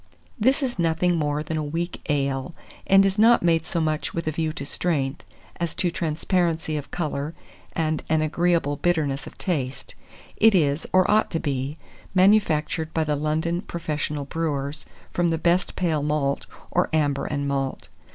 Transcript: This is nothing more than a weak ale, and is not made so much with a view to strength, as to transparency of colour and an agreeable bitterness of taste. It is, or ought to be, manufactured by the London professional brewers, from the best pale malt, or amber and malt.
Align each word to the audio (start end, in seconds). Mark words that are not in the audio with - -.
This 0.39 0.63
is 0.63 0.79
nothing 0.79 1.15
more 1.15 1.43
than 1.43 1.57
a 1.57 1.63
weak 1.63 2.01
ale, 2.09 2.55
and 2.87 3.05
is 3.05 3.19
not 3.19 3.43
made 3.43 3.67
so 3.67 3.79
much 3.79 4.15
with 4.15 4.25
a 4.25 4.31
view 4.31 4.51
to 4.53 4.65
strength, 4.65 5.23
as 5.57 5.75
to 5.75 5.91
transparency 5.91 6.75
of 6.75 6.89
colour 6.89 7.35
and 7.73 8.01
an 8.09 8.23
agreeable 8.23 8.77
bitterness 8.77 9.27
of 9.27 9.37
taste. 9.37 9.93
It 10.37 10.55
is, 10.55 10.87
or 10.91 11.11
ought 11.11 11.29
to 11.29 11.39
be, 11.39 11.77
manufactured 12.15 12.91
by 12.95 13.03
the 13.03 13.15
London 13.15 13.61
professional 13.61 14.25
brewers, 14.25 14.85
from 15.13 15.27
the 15.27 15.37
best 15.37 15.75
pale 15.75 16.01
malt, 16.01 16.47
or 16.71 16.89
amber 16.91 17.25
and 17.27 17.47
malt. 17.47 17.87